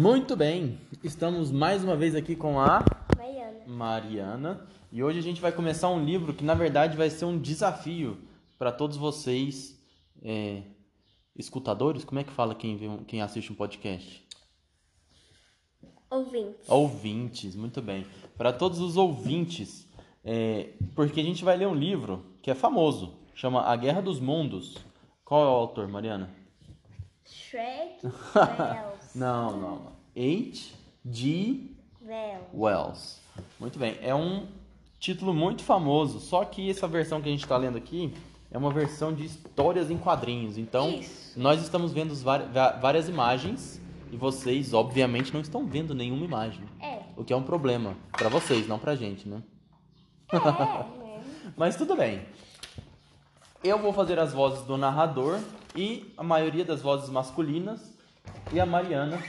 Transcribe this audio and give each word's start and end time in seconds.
Muito 0.00 0.34
bem, 0.34 0.78
estamos 1.04 1.52
mais 1.52 1.84
uma 1.84 1.94
vez 1.94 2.14
aqui 2.14 2.34
com 2.34 2.58
a 2.58 2.82
Mariana. 3.18 3.66
Mariana 3.66 4.66
e 4.90 5.02
hoje 5.02 5.18
a 5.18 5.22
gente 5.22 5.42
vai 5.42 5.52
começar 5.52 5.90
um 5.90 6.02
livro 6.02 6.32
que 6.32 6.42
na 6.42 6.54
verdade 6.54 6.96
vai 6.96 7.10
ser 7.10 7.26
um 7.26 7.38
desafio 7.38 8.16
para 8.58 8.72
todos 8.72 8.96
vocês, 8.96 9.78
é, 10.22 10.62
escutadores. 11.36 12.02
Como 12.02 12.18
é 12.18 12.24
que 12.24 12.32
fala 12.32 12.54
quem, 12.54 12.78
vê 12.78 12.86
quem 13.06 13.20
assiste 13.20 13.52
um 13.52 13.54
podcast? 13.54 14.26
Ouvintes. 16.08 16.70
Ouvintes, 16.70 17.54
muito 17.54 17.82
bem. 17.82 18.06
Para 18.38 18.54
todos 18.54 18.80
os 18.80 18.96
ouvintes, 18.96 19.86
é, 20.24 20.70
porque 20.94 21.20
a 21.20 21.24
gente 21.24 21.44
vai 21.44 21.58
ler 21.58 21.68
um 21.68 21.74
livro 21.74 22.24
que 22.40 22.50
é 22.50 22.54
famoso, 22.54 23.18
chama 23.34 23.64
A 23.64 23.76
Guerra 23.76 24.00
dos 24.00 24.18
Mundos. 24.18 24.78
Qual 25.26 25.44
é 25.44 25.46
o 25.46 25.50
autor, 25.50 25.86
Mariana? 25.88 26.40
Shrek 27.24 28.04
Wells. 28.34 29.14
Não, 29.14 29.52
não, 29.52 29.60
não. 29.60 29.92
H.G. 30.16 31.70
Wells. 32.02 32.46
Wells. 32.54 33.20
Muito 33.58 33.78
bem, 33.78 33.96
é 34.02 34.14
um 34.14 34.46
título 34.98 35.32
muito 35.32 35.62
famoso, 35.62 36.20
só 36.20 36.44
que 36.44 36.68
essa 36.68 36.86
versão 36.86 37.20
que 37.20 37.28
a 37.28 37.32
gente 37.32 37.42
está 37.42 37.56
lendo 37.56 37.78
aqui 37.78 38.12
é 38.50 38.58
uma 38.58 38.70
versão 38.70 39.12
de 39.14 39.24
histórias 39.24 39.90
em 39.90 39.96
quadrinhos. 39.96 40.58
Então, 40.58 40.90
Isso. 40.90 41.38
nós 41.38 41.62
estamos 41.62 41.92
vendo 41.92 42.14
várias 42.80 43.08
imagens 43.08 43.80
e 44.10 44.16
vocês, 44.16 44.74
obviamente, 44.74 45.32
não 45.32 45.40
estão 45.40 45.64
vendo 45.64 45.94
nenhuma 45.94 46.24
imagem. 46.24 46.64
É. 46.80 47.00
O 47.16 47.24
que 47.24 47.32
é 47.32 47.36
um 47.36 47.42
problema 47.42 47.96
para 48.12 48.28
vocês, 48.28 48.66
não 48.66 48.78
pra 48.78 48.96
gente, 48.96 49.28
né? 49.28 49.42
É, 50.32 50.38
né? 50.98 51.22
Mas 51.56 51.76
tudo 51.76 51.94
bem. 51.94 52.22
Eu 53.62 53.78
vou 53.78 53.92
fazer 53.92 54.18
as 54.18 54.32
vozes 54.32 54.64
do 54.64 54.76
narrador 54.76 55.38
e 55.74 56.12
a 56.16 56.22
maioria 56.22 56.64
das 56.64 56.82
vozes 56.82 57.08
masculinas 57.08 57.92
e 58.52 58.60
a 58.60 58.66
Mariana 58.66 59.22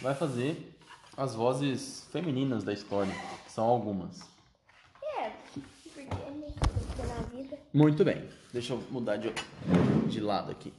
vai 0.00 0.14
fazer 0.14 0.74
as 1.16 1.34
vozes 1.34 2.06
femininas 2.12 2.62
da 2.62 2.72
história, 2.72 3.12
são 3.48 3.64
algumas. 3.64 4.20
É, 5.02 5.30
porque? 5.30 5.60
Porque 5.94 7.02
na 7.06 7.20
vida. 7.34 7.58
Muito 7.74 8.04
bem. 8.04 8.24
Deixa 8.52 8.72
eu 8.72 8.82
mudar 8.90 9.16
de, 9.16 9.32
de 10.06 10.20
lado 10.20 10.52
aqui. 10.52 10.72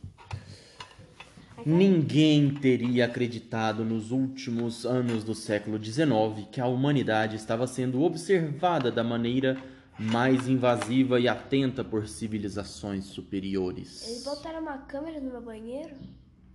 Ninguém 1.66 2.54
teria 2.54 3.06
acreditado 3.06 3.84
nos 3.84 4.12
últimos 4.12 4.86
anos 4.86 5.26
do 5.26 5.36
século 5.36 5.84
XIX 5.84 6.48
que 6.50 6.62
a 6.62 6.66
humanidade 6.66 7.36
estava 7.36 7.68
sendo 7.68 8.02
observada 8.02 8.90
da 8.90 9.04
maneira 9.04 9.58
mais 10.00 10.48
invasiva 10.48 11.20
e 11.20 11.28
atenta 11.28 11.84
por 11.84 12.08
civilizações 12.08 13.06
superiores. 13.06 14.08
Eles 14.08 14.24
botaram 14.24 14.62
uma 14.62 14.78
câmera 14.78 15.20
no 15.20 15.30
meu 15.30 15.42
banheiro? 15.42 15.96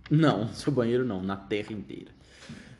Não, 0.09 0.47
seu 0.49 0.71
banheiro 0.71 1.05
não, 1.05 1.21
na 1.21 1.35
Terra 1.35 1.71
inteira. 1.71 2.11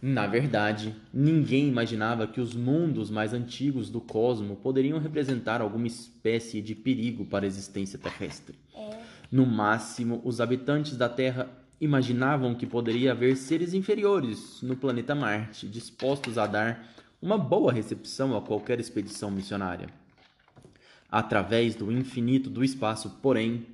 Na 0.01 0.27
verdade, 0.27 0.95
ninguém 1.13 1.67
imaginava 1.67 2.27
que 2.27 2.41
os 2.41 2.53
mundos 2.53 3.09
mais 3.09 3.33
antigos 3.33 3.89
do 3.89 4.01
cosmo 4.01 4.55
poderiam 4.55 4.99
representar 4.99 5.61
alguma 5.61 5.87
espécie 5.87 6.61
de 6.61 6.75
perigo 6.75 7.25
para 7.25 7.45
a 7.45 7.47
existência 7.47 7.97
terrestre. 7.97 8.57
É. 8.75 8.99
No 9.31 9.45
máximo, 9.45 10.21
os 10.23 10.41
habitantes 10.41 10.97
da 10.97 11.09
Terra 11.09 11.49
imaginavam 11.79 12.53
que 12.53 12.65
poderia 12.65 13.11
haver 13.11 13.35
seres 13.35 13.73
inferiores 13.73 14.61
no 14.61 14.75
planeta 14.75 15.15
Marte, 15.15 15.67
dispostos 15.67 16.37
a 16.37 16.45
dar 16.45 16.87
uma 17.21 17.37
boa 17.37 17.71
recepção 17.71 18.35
a 18.35 18.41
qualquer 18.41 18.79
expedição 18.79 19.31
missionária. 19.31 19.87
Através 21.15 21.75
do 21.75 21.89
infinito 21.93 22.49
do 22.49 22.61
espaço, 22.61 23.09
porém, 23.21 23.65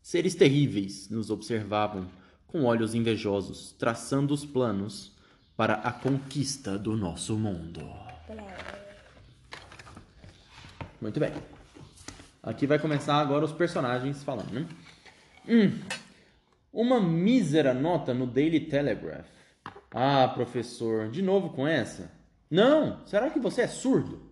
seres 0.00 0.34
terríveis 0.34 1.10
nos 1.10 1.28
observavam 1.28 2.08
com 2.46 2.64
olhos 2.64 2.94
invejosos, 2.94 3.72
traçando 3.78 4.32
os 4.32 4.46
planos 4.46 5.14
para 5.54 5.74
a 5.74 5.92
conquista 5.92 6.78
do 6.78 6.96
nosso 6.96 7.36
mundo. 7.36 7.86
Muito 10.98 11.20
bem. 11.20 11.30
Aqui 12.42 12.66
vai 12.66 12.78
começar 12.78 13.16
agora 13.16 13.44
os 13.44 13.52
personagens 13.52 14.24
falando, 14.24 14.50
né? 14.50 14.66
Hum, 15.46 15.78
uma 16.72 16.98
mísera 16.98 17.74
nota 17.74 18.14
no 18.14 18.26
Daily 18.26 18.60
Telegraph. 18.60 19.28
Ah, 19.90 20.26
professor, 20.28 21.10
de 21.10 21.20
novo 21.20 21.50
com 21.50 21.68
essa? 21.68 22.10
Não, 22.50 23.06
será 23.06 23.28
que 23.28 23.38
você 23.38 23.60
é 23.60 23.68
surdo? 23.68 24.27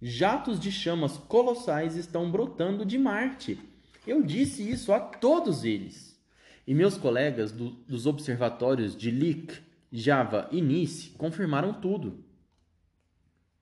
Jatos 0.00 0.58
de 0.58 0.72
chamas 0.72 1.16
colossais 1.18 1.94
estão 1.96 2.30
brotando 2.30 2.84
de 2.84 2.98
Marte. 2.98 3.58
Eu 4.06 4.22
disse 4.22 4.68
isso 4.68 4.92
a 4.92 5.00
todos 5.00 5.64
eles. 5.64 6.18
E 6.66 6.74
meus 6.74 6.96
colegas 6.96 7.52
do- 7.52 7.70
dos 7.70 8.06
observatórios 8.06 8.96
de 8.96 9.10
Lick, 9.10 9.58
Java 9.92 10.48
e 10.50 10.60
Nice 10.62 11.10
confirmaram 11.10 11.74
tudo. 11.74 12.24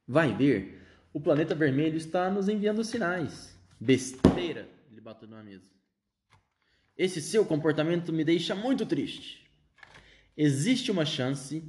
Vai 0.06 0.32
ver, 0.34 0.80
o 1.12 1.20
planeta 1.20 1.54
vermelho 1.54 1.96
está 1.96 2.30
nos 2.30 2.48
enviando 2.48 2.84
sinais. 2.84 3.56
Besteira, 3.80 4.68
ele 4.90 5.00
bateu 5.00 5.28
na 5.28 5.42
mesa. 5.42 5.64
Esse 6.96 7.20
seu 7.20 7.44
comportamento 7.44 8.12
me 8.12 8.24
deixa 8.24 8.54
muito 8.54 8.84
triste. 8.84 9.48
Existe 10.36 10.90
uma 10.90 11.04
chance 11.04 11.62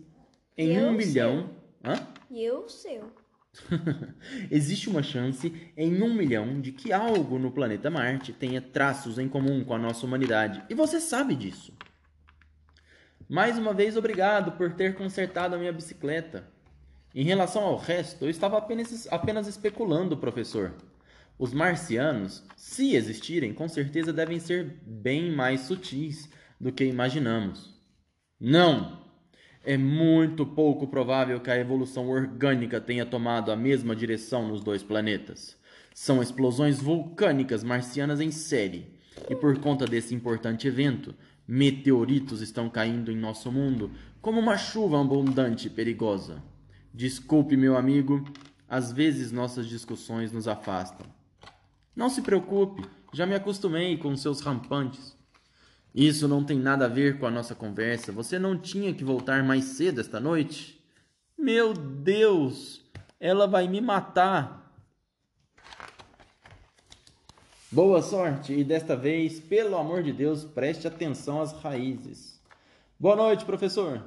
em 0.58 0.75
Eu 0.75 0.88
um 0.88 0.91
milhão. 0.91 1.50
Hã? 1.84 2.08
E 2.29 2.44
eu 2.44 2.66
o 2.66 2.69
seu. 2.69 3.12
Existe 4.52 4.90
uma 4.90 5.04
chance 5.04 5.54
em 5.76 6.02
um 6.02 6.14
milhão 6.14 6.62
de 6.62 6.72
que 6.72 6.94
algo 6.94 7.40
no 7.40 7.52
planeta 7.52 7.90
Marte 7.90 8.34
tenha 8.34 8.62
traços 8.62 9.18
em 9.18 9.28
comum 9.28 9.64
com 9.64 9.74
a 9.74 9.80
nossa 9.80 10.06
humanidade. 10.06 10.64
E 10.70 10.76
você 10.76 11.00
sabe 11.00 11.36
disso. 11.36 11.74
Mais 13.28 13.58
uma 13.58 13.74
vez, 13.74 13.96
obrigado 13.96 14.54
por 14.54 14.74
ter 14.74 14.96
consertado 14.96 15.56
a 15.56 15.58
minha 15.58 15.74
bicicleta. 15.74 16.48
Em 17.14 17.24
relação 17.24 17.64
ao 17.64 17.78
resto, 17.78 18.26
eu 18.26 18.30
estava 18.30 18.58
apenas, 18.58 19.08
apenas 19.12 19.48
especulando, 19.48 20.18
professor. 20.18 20.74
Os 21.38 21.54
marcianos, 21.54 22.44
se 22.56 22.96
existirem, 22.96 23.54
com 23.54 23.68
certeza 23.68 24.12
devem 24.12 24.40
ser 24.40 24.80
bem 24.86 25.32
mais 25.32 25.62
sutis 25.62 26.30
do 26.59 26.72
que 26.72 26.84
imaginamos. 26.84 27.74
Não! 28.40 29.09
É 29.64 29.78
muito 29.78 30.46
pouco 30.46 30.88
provável 30.88 31.40
que 31.40 31.52
a 31.52 31.58
evolução 31.58 32.09
orgânica 32.09 32.80
tenha 32.80 33.06
tomado 33.06 33.52
a 33.52 33.56
mesma 33.56 33.96
direção 33.96 34.47
nos 34.47 34.64
dois 34.64 34.81
planetas. 34.81 35.58
São 35.94 36.22
explosões 36.22 36.80
vulcânicas 36.80 37.64
marcianas 37.64 38.22
em 38.22 38.31
série. 38.31 38.97
E 39.30 39.36
por 39.36 39.59
conta 39.59 39.86
desse 39.86 40.16
importante 40.16 40.66
evento, 40.66 41.14
meteoritos 41.46 42.42
estão 42.42 42.70
caindo 42.70 43.12
em 43.12 43.18
nosso 43.18 43.52
mundo 43.52 43.92
como 44.22 44.40
uma 44.40 44.58
chuva 44.58 45.02
abundante 45.02 45.68
e 45.68 45.70
perigosa. 45.70 46.41
Desculpe, 46.94 47.58
meu 47.58 47.76
amigo, 47.76 48.24
às 48.68 48.91
vezes 48.94 49.31
nossas 49.31 49.68
discussões 49.68 50.31
nos 50.31 50.47
afastam. 50.47 51.06
Não 51.94 52.09
se 52.09 52.22
preocupe, 52.22 52.84
já 53.14 53.26
me 53.26 53.36
acostumei 53.36 53.97
com 53.97 54.16
seus 54.16 54.40
rampantes. 54.40 55.18
Isso 55.94 56.28
não 56.28 56.44
tem 56.44 56.60
nada 56.60 56.86
a 56.86 56.90
ver 56.90 57.20
com 57.20 57.26
a 57.26 57.32
nossa 57.32 57.56
conversa. 57.56 58.12
Você 58.12 58.38
não 58.38 58.58
tinha 58.58 58.94
que 58.94 59.04
voltar 59.04 59.44
mais 59.44 59.66
cedo 59.66 60.00
esta 60.00 60.20
noite? 60.20 60.80
Meu 61.38 61.74
Deus! 61.74 62.86
Ela 63.20 63.48
vai 63.48 63.68
me 63.68 63.82
matar! 63.82 64.60
Boa 67.72 68.02
sorte 68.02 68.52
e 68.52 68.64
desta 68.64 68.96
vez, 68.96 69.40
pelo 69.40 69.78
amor 69.78 70.02
de 70.02 70.12
Deus, 70.12 70.44
preste 70.44 70.88
atenção 70.88 71.40
às 71.40 71.52
raízes. 71.54 72.42
Boa 73.00 73.16
noite, 73.16 73.46
professor. 73.46 74.04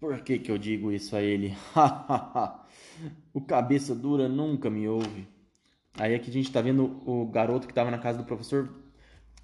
Por 0.00 0.20
que 0.22 0.38
que 0.38 0.50
eu 0.50 0.58
digo 0.58 0.90
isso 0.90 1.14
a 1.14 1.22
ele? 1.22 1.56
o 3.32 3.40
cabeça 3.40 3.94
dura 3.94 4.28
nunca 4.28 4.68
me 4.68 4.88
ouve. 4.88 5.28
Aí 5.94 6.14
aqui 6.14 6.30
a 6.30 6.32
gente 6.32 6.50
tá 6.50 6.60
vendo 6.60 7.00
o 7.06 7.26
garoto 7.26 7.68
que 7.68 7.74
tava 7.74 7.90
na 7.90 7.98
casa 7.98 8.18
do 8.18 8.24
professor 8.24 8.68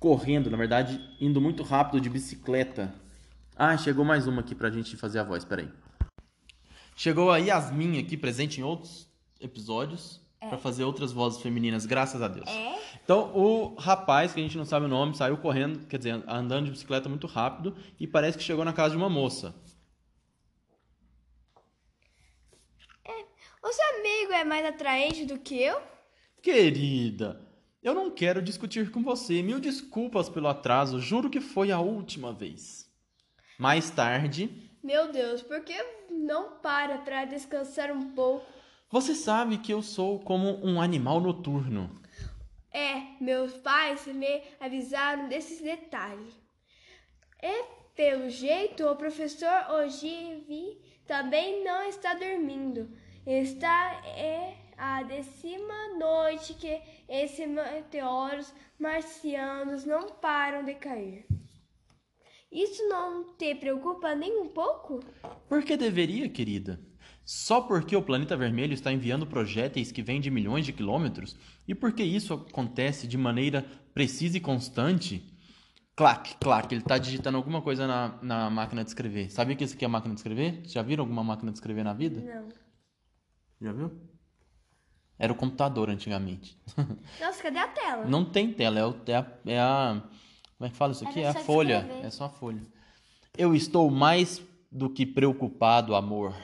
correndo, 0.06 0.48
na 0.48 0.56
verdade, 0.56 1.00
indo 1.20 1.40
muito 1.40 1.64
rápido 1.64 2.00
de 2.00 2.08
bicicleta. 2.08 2.94
Ah, 3.56 3.76
chegou 3.76 4.04
mais 4.04 4.28
uma 4.28 4.40
aqui 4.40 4.54
pra 4.54 4.70
gente 4.70 4.96
fazer 4.96 5.18
a 5.18 5.24
voz, 5.24 5.44
peraí. 5.44 5.68
Chegou 6.94 7.28
a 7.32 7.38
Yasmin 7.38 7.98
aqui, 7.98 8.16
presente 8.16 8.60
em 8.60 8.62
outros 8.62 9.10
episódios, 9.40 10.20
pra 10.38 10.56
fazer 10.58 10.84
outras 10.84 11.10
vozes 11.10 11.42
femininas, 11.42 11.86
graças 11.86 12.22
a 12.22 12.28
Deus. 12.28 12.48
É? 12.48 12.78
Então, 13.02 13.36
o 13.36 13.74
rapaz, 13.74 14.32
que 14.32 14.38
a 14.38 14.42
gente 14.44 14.56
não 14.56 14.64
sabe 14.64 14.86
o 14.86 14.88
nome, 14.88 15.16
saiu 15.16 15.38
correndo, 15.38 15.84
quer 15.88 15.96
dizer, 15.98 16.22
andando 16.28 16.66
de 16.66 16.70
bicicleta 16.70 17.08
muito 17.08 17.26
rápido 17.26 17.76
e 17.98 18.06
parece 18.06 18.38
que 18.38 18.44
chegou 18.44 18.64
na 18.64 18.72
casa 18.72 18.90
de 18.90 18.96
uma 18.96 19.10
moça. 19.10 19.56
O 23.60 23.72
seu 23.72 23.98
amigo 23.98 24.32
é 24.32 24.44
mais 24.44 24.64
atraente 24.64 25.24
do 25.24 25.36
que 25.36 25.60
eu? 25.60 25.82
Querida, 26.40 27.44
eu 27.88 27.94
não 27.94 28.10
quero 28.10 28.42
discutir 28.42 28.90
com 28.90 29.02
você. 29.02 29.42
Mil 29.42 29.60
desculpas 29.60 30.28
pelo 30.28 30.48
atraso, 30.48 31.00
juro 31.00 31.30
que 31.30 31.40
foi 31.40 31.70
a 31.70 31.78
última 31.78 32.32
vez. 32.32 32.90
Mais 33.58 33.90
tarde, 33.90 34.70
Meu 34.82 35.10
Deus, 35.10 35.42
por 35.42 35.60
que 35.62 35.74
não 36.10 36.58
para 36.58 36.98
pra 36.98 37.24
descansar 37.24 37.90
um 37.90 38.10
pouco? 38.14 38.44
você 38.90 39.14
sabe 39.14 39.58
que 39.58 39.72
eu 39.72 39.82
sou 39.82 40.20
como 40.20 40.64
um 40.64 40.80
animal 40.80 41.20
noturno. 41.20 42.00
É, 42.72 43.02
meus 43.20 43.52
pais 43.54 44.06
me 44.06 44.42
avisaram 44.60 45.28
desses 45.28 45.60
detalhes. 45.60 46.34
É 47.42 47.64
Pelo 47.96 48.28
jeito, 48.28 48.86
o 48.86 48.94
professor 48.96 49.70
Ogive 49.80 50.78
também 51.06 51.64
não 51.64 51.88
está 51.88 52.12
dormindo. 52.14 52.90
Está 53.26 54.02
é 54.04 54.54
décima 55.06 55.96
noite 55.98 56.54
que 56.54 56.80
esses 57.08 57.48
meteoros 57.48 58.52
marcianos 58.78 59.84
não 59.84 60.10
param 60.10 60.64
de 60.64 60.74
cair. 60.74 61.26
Isso 62.50 62.86
não 62.88 63.34
te 63.36 63.54
preocupa 63.54 64.14
nem 64.14 64.40
um 64.40 64.48
pouco? 64.48 65.00
Por 65.48 65.62
que 65.62 65.76
deveria, 65.76 66.28
querida? 66.28 66.80
Só 67.24 67.60
porque 67.60 67.96
o 67.96 68.02
planeta 68.02 68.36
vermelho 68.36 68.72
está 68.72 68.92
enviando 68.92 69.26
projéteis 69.26 69.90
que 69.90 70.02
vêm 70.02 70.20
de 70.20 70.30
milhões 70.30 70.64
de 70.64 70.72
quilômetros? 70.72 71.36
E 71.66 71.74
porque 71.74 72.02
isso 72.02 72.34
acontece 72.34 73.06
de 73.06 73.18
maneira 73.18 73.64
precisa 73.92 74.36
e 74.36 74.40
constante? 74.40 75.32
Clac, 75.96 76.36
clac, 76.36 76.72
ele 76.72 76.82
está 76.82 76.98
digitando 76.98 77.36
alguma 77.36 77.62
coisa 77.62 77.86
na, 77.86 78.18
na 78.22 78.50
máquina 78.50 78.84
de 78.84 78.90
escrever. 78.90 79.30
Sabia 79.30 79.56
que 79.56 79.64
isso 79.64 79.74
aqui 79.74 79.84
é 79.84 79.86
a 79.86 79.90
máquina 79.90 80.14
de 80.14 80.20
escrever? 80.20 80.60
Já 80.64 80.82
viram 80.82 81.02
alguma 81.02 81.24
máquina 81.24 81.50
de 81.50 81.58
escrever 81.58 81.82
na 81.82 81.94
vida? 81.94 82.20
Não. 82.20 82.48
Já 83.60 83.72
viu? 83.72 83.90
Era 85.18 85.32
o 85.32 85.36
computador 85.36 85.88
antigamente. 85.88 86.58
Nossa, 87.20 87.42
cadê 87.42 87.58
a 87.58 87.68
tela? 87.68 88.04
Não 88.04 88.24
tem 88.24 88.52
tela, 88.52 88.78
é, 88.78 88.86
o, 88.86 88.94
é, 89.06 89.14
a, 89.16 89.26
é 89.46 89.58
a. 89.60 90.02
Como 90.58 90.66
é 90.66 90.70
que 90.70 90.76
fala 90.76 90.92
isso 90.92 91.06
aqui? 91.08 91.20
Era 91.20 91.38
É 91.38 91.40
a 91.40 91.44
folha. 91.44 91.78
escrever. 91.80 92.06
É 92.06 92.10
só 92.10 92.24
a 92.26 92.28
folha. 92.28 92.62
Eu 93.36 93.54
estou 93.54 93.90
mais 93.90 94.42
do 94.70 94.88
que 94.90 95.04
preocupado, 95.06 95.94
amor. 95.94 96.34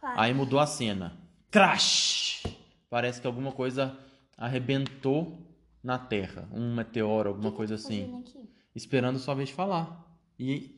Claro. 0.00 0.20
Aí 0.20 0.34
mudou 0.34 0.58
a 0.58 0.66
cena. 0.66 1.16
Crash! 1.50 2.42
Parece 2.90 3.20
que 3.20 3.26
alguma 3.26 3.52
coisa 3.52 3.96
arrebentou 4.36 5.38
na 5.82 5.98
Terra. 5.98 6.48
Um 6.52 6.74
meteoro, 6.74 7.28
alguma 7.30 7.52
coisa 7.52 7.74
assim. 7.76 8.24
Esperando 8.74 9.18
sua 9.18 9.34
vez 9.34 9.48
de 9.48 9.54
falar. 9.54 10.04
E 10.38 10.76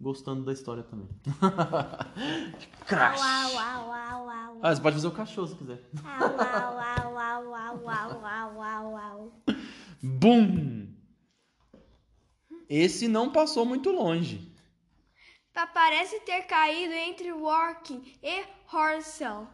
gostando 0.00 0.44
da 0.44 0.52
história 0.52 0.82
também. 0.82 1.08
Crash! 2.86 3.20
Au, 3.20 3.26
au, 3.26 3.58
au, 3.58 3.73
au, 3.73 3.73
ah, 4.66 4.74
você 4.74 4.80
pode 4.80 4.96
fazer 4.96 5.08
o 5.08 5.10
cachorro 5.10 5.46
se 5.46 5.56
quiser. 5.56 5.78
Au, 6.02 6.24
au, 6.24 7.18
au, 7.18 7.54
au, 7.54 7.86
au, 7.86 8.62
au, 8.62 8.62
au, 8.62 8.96
au. 8.96 9.32
Bum! 10.02 10.88
Esse 12.66 13.06
não 13.06 13.30
passou 13.30 13.66
muito 13.66 13.90
longe. 13.90 14.40
Parece 15.74 16.18
ter 16.20 16.46
caído 16.46 16.94
entre 16.94 17.30
Walking 17.30 18.10
e 18.22 18.42
Horsell. 18.72 19.46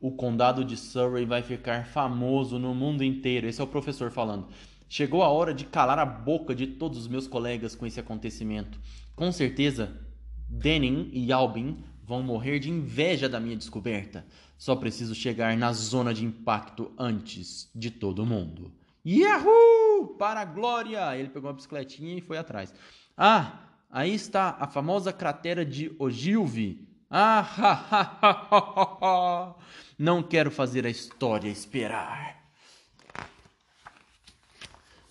O 0.00 0.12
condado 0.12 0.64
de 0.64 0.76
Surrey 0.76 1.24
vai 1.24 1.42
ficar 1.42 1.84
famoso 1.86 2.60
no 2.60 2.76
mundo 2.76 3.02
inteiro. 3.02 3.48
Esse 3.48 3.60
é 3.60 3.64
o 3.64 3.66
professor 3.66 4.12
falando. 4.12 4.46
Chegou 4.88 5.24
a 5.24 5.28
hora 5.30 5.52
de 5.52 5.64
calar 5.64 5.98
a 5.98 6.06
boca 6.06 6.54
de 6.54 6.68
todos 6.68 6.96
os 6.96 7.08
meus 7.08 7.26
colegas 7.26 7.74
com 7.74 7.84
esse 7.84 7.98
acontecimento. 7.98 8.78
Com 9.16 9.32
certeza, 9.32 10.00
Denning 10.48 11.10
e 11.12 11.32
Albin 11.32 11.84
vão 12.06 12.22
morrer 12.22 12.60
de 12.60 12.70
inveja 12.70 13.28
da 13.28 13.40
minha 13.40 13.56
descoberta. 13.56 14.24
Só 14.56 14.76
preciso 14.76 15.12
chegar 15.12 15.56
na 15.56 15.72
zona 15.72 16.14
de 16.14 16.24
impacto 16.24 16.92
antes 16.96 17.68
de 17.74 17.90
todo 17.90 18.24
mundo. 18.24 18.72
Yahoo! 19.04 20.14
Para 20.16 20.40
a 20.42 20.44
glória! 20.44 21.16
Ele 21.16 21.28
pegou 21.28 21.50
uma 21.50 21.56
bicicletinha 21.56 22.16
e 22.16 22.20
foi 22.20 22.38
atrás. 22.38 22.72
Ah, 23.16 23.60
aí 23.90 24.14
está 24.14 24.56
a 24.60 24.68
famosa 24.68 25.12
cratera 25.12 25.64
de 25.64 25.94
Ogilvy. 25.98 26.88
Ah, 27.10 27.40
ha, 27.40 27.72
ha, 27.72 28.18
ha, 28.22 28.48
ha, 28.50 28.98
ha. 29.02 29.54
Não 29.98 30.22
quero 30.22 30.50
fazer 30.50 30.86
a 30.86 30.90
história 30.90 31.48
esperar. 31.48 32.36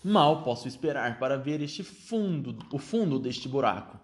Mal 0.01 0.43
posso 0.43 0.67
esperar 0.67 1.19
para 1.19 1.37
ver 1.37 1.61
este 1.61 1.83
fundo, 1.83 2.57
o 2.71 2.77
fundo 2.77 3.19
deste 3.19 3.49
buraco. 3.49 3.99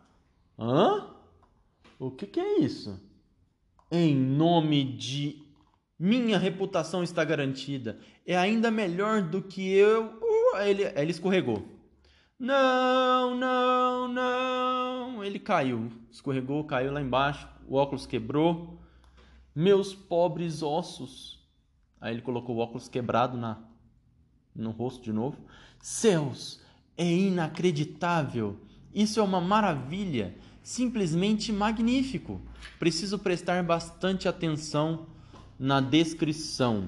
Hã? 0.60 1.20
O 2.01 2.09
que, 2.09 2.25
que 2.25 2.39
é 2.39 2.59
isso? 2.62 3.00
Em 3.92 4.15
nome 4.15 4.83
de 4.83 5.39
minha 6.00 6.39
reputação 6.39 7.03
está 7.03 7.24
garantida. 7.24 8.00
É 8.25 8.36
ainda 8.36 8.71
melhor 8.71 9.21
do 9.21 9.39
que 9.39 9.71
eu. 9.71 10.07
Uh, 10.19 10.57
ele, 10.65 10.81
ele 10.95 11.12
escorregou. 11.12 11.63
Não, 12.39 13.38
não, 13.38 14.07
não. 14.07 15.24
Ele 15.24 15.38
caiu. 15.38 15.92
Escorregou, 16.09 16.63
caiu 16.63 16.92
lá 16.92 17.00
embaixo. 17.00 17.48
O 17.68 17.75
óculos 17.75 18.07
quebrou. 18.07 18.81
Meus 19.54 19.94
pobres 19.94 20.63
ossos. 20.63 21.47
Aí 22.00 22.15
ele 22.15 22.24
colocou 22.24 22.56
o 22.56 22.59
óculos 22.59 22.89
quebrado 22.89 23.38
na, 23.38 23.62
no 24.56 24.71
rosto 24.71 25.04
de 25.04 25.13
novo. 25.13 25.38
Céus, 25.80 26.59
é 26.97 27.06
inacreditável. 27.06 28.59
Isso 28.92 29.19
é 29.19 29.24
uma 29.24 29.39
maravilha. 29.39 30.36
Simplesmente 30.63 31.52
magnífico. 31.52 32.42
Preciso 32.78 33.18
prestar 33.18 33.63
bastante 33.63 34.28
atenção 34.28 35.08
na 35.58 35.80
descrição. 35.81 36.88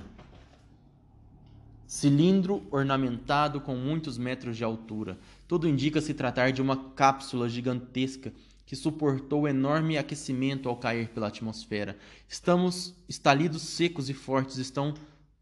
Cilindro 1.85 2.65
ornamentado 2.71 3.61
com 3.61 3.75
muitos 3.75 4.17
metros 4.17 4.57
de 4.57 4.63
altura. 4.63 5.17
Tudo 5.47 5.67
indica 5.67 6.01
se 6.01 6.13
tratar 6.13 6.51
de 6.51 6.61
uma 6.61 6.91
cápsula 6.91 7.47
gigantesca 7.47 8.33
que 8.65 8.75
suportou 8.75 9.47
enorme 9.47 9.97
aquecimento 9.97 10.69
ao 10.69 10.77
cair 10.77 11.09
pela 11.09 11.27
atmosfera. 11.27 11.97
Estamos 12.27 12.95
estalidos 13.07 13.61
secos 13.61 14.09
e 14.09 14.13
fortes 14.13 14.57
estão 14.57 14.93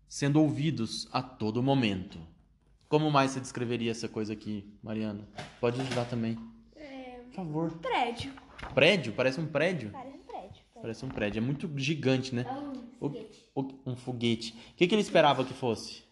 sendo 0.09 0.41
ouvidos 0.41 1.07
a 1.11 1.21
todo 1.21 1.63
momento. 1.63 2.19
Como 2.89 3.09
mais 3.09 3.31
você 3.31 3.39
descreveria 3.39 3.91
essa 3.91 4.09
coisa 4.09 4.33
aqui, 4.33 4.65
Mariana? 4.83 5.25
Pode 5.61 5.79
ajudar 5.79 6.03
também. 6.03 6.37
Por 7.31 7.35
favor. 7.35 7.71
Prédio. 7.77 8.33
Prédio? 8.75 9.13
Parece 9.13 9.39
um 9.39 9.45
prédio? 9.47 9.89
Parece 9.91 10.15
um 10.17 10.21
prédio. 10.23 10.61
Parece 10.81 11.05
um 11.05 11.09
prédio. 11.09 11.37
É 11.39 11.41
muito 11.41 11.69
gigante, 11.77 12.35
né? 12.35 12.45
É 12.47 12.51
um 12.51 12.71
O- 12.71 13.09
foguete. 13.09 13.49
o- 13.55 13.73
um 13.85 13.95
foguete. 13.95 14.51
O 14.71 14.75
que, 14.75 14.87
que 14.87 14.93
ele 14.95 15.01
esperava 15.01 15.43
que 15.45 15.53
fosse? 15.53 16.03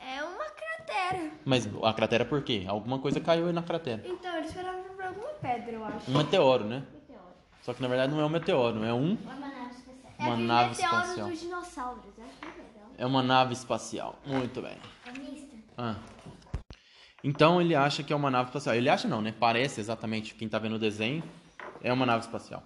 É 0.00 0.22
uma 0.22 0.44
cratera. 0.50 1.30
Mas 1.44 1.68
a 1.82 1.92
cratera 1.94 2.24
por 2.24 2.42
quê? 2.42 2.64
Alguma 2.66 2.98
coisa 2.98 3.20
caiu 3.20 3.46
aí 3.46 3.52
na 3.52 3.62
cratera. 3.62 4.02
Então, 4.04 4.36
eles 4.36 4.48
esperavam 4.48 4.82
por 4.84 5.04
alguma 5.04 5.28
pedra, 5.34 5.72
eu 5.72 5.84
acho. 5.84 6.10
Um 6.10 6.18
meteoro, 6.18 6.64
né? 6.64 6.84
Meteoro. 6.92 7.22
Só 7.62 7.72
que 7.74 7.80
na 7.82 7.88
verdade 7.88 8.12
não 8.12 8.20
é 8.20 8.24
um 8.26 8.28
meteoro, 8.28 8.82
é 8.84 8.92
um 8.92 9.14
Uma 9.16 9.34
nave 9.36 9.70
especial. 9.70 10.16
Uma 10.18 10.32
aquele 10.32 10.46
nave 10.46 10.72
espacial. 10.72 11.28
dos 11.28 11.40
dinossauros. 11.40 12.04
É 12.18 12.20
legal. 12.46 12.90
é 12.98 13.06
uma 13.06 13.22
nave 13.22 13.52
espacial. 13.52 14.16
Muito 14.26 14.60
bem. 14.60 14.76
É 15.06 15.12
mista. 15.12 15.56
Ah. 15.76 15.96
Então 17.22 17.60
ele 17.60 17.74
acha 17.74 18.02
que 18.02 18.12
é 18.12 18.16
uma 18.16 18.30
nave 18.30 18.48
espacial. 18.48 18.74
Ele 18.74 18.88
acha 18.88 19.08
não, 19.08 19.20
né? 19.20 19.34
Parece 19.38 19.80
exatamente 19.80 20.34
quem 20.34 20.48
tá 20.48 20.58
vendo 20.58 20.76
o 20.76 20.78
desenho 20.78 21.22
é 21.82 21.92
uma 21.92 22.06
nave 22.06 22.24
espacial. 22.24 22.62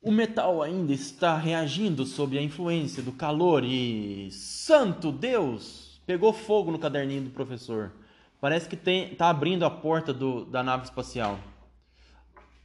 O 0.00 0.12
metal 0.12 0.62
ainda 0.62 0.92
está 0.92 1.36
reagindo 1.36 2.06
sob 2.06 2.38
a 2.38 2.42
influência 2.42 3.02
do 3.02 3.12
calor 3.12 3.64
e 3.64 4.30
santo 4.30 5.10
Deus, 5.10 6.00
pegou 6.06 6.32
fogo 6.32 6.70
no 6.70 6.78
caderninho 6.78 7.24
do 7.24 7.30
professor. 7.30 7.92
Parece 8.40 8.68
que 8.68 8.76
tem, 8.76 9.14
tá 9.16 9.28
abrindo 9.28 9.64
a 9.64 9.70
porta 9.70 10.14
do, 10.14 10.44
da 10.44 10.62
nave 10.62 10.84
espacial. 10.84 11.38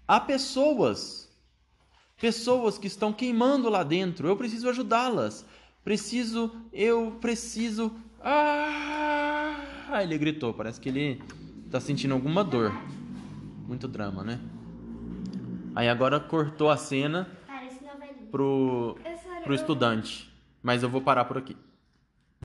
Há 0.08 0.20
pessoas, 0.20 1.28
pessoas 2.20 2.78
que 2.78 2.86
estão 2.86 3.12
queimando 3.12 3.68
lá 3.70 3.84
dentro. 3.84 4.28
Eu 4.28 4.38
preciso 4.38 4.70
ajudá-las. 4.70 5.44
Preciso, 5.84 6.52
eu 6.72 7.18
preciso. 7.20 7.92
Ah! 8.22 9.23
Ele 10.02 10.18
gritou. 10.18 10.54
Parece 10.54 10.80
que 10.80 10.90
ele 10.90 11.22
tá 11.70 11.80
sentindo 11.80 12.14
alguma 12.14 12.44
dor. 12.44 12.72
Muito 13.68 13.88
drama, 13.88 14.24
né? 14.24 14.40
Aí 15.76 15.90
agora 15.90 16.20
cortou 16.20 16.70
a 16.70 16.78
cena 16.78 17.28
pro, 18.32 18.98
pro 19.44 19.54
estudante. 19.54 20.32
Mas 20.62 20.82
eu 20.82 20.90
vou 20.90 21.02
parar 21.02 21.26
por 21.26 21.38
aqui. 21.38 21.58